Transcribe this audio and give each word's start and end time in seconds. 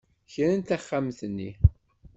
Krant 0.31 0.67
taxxamt-nni. 0.69 1.49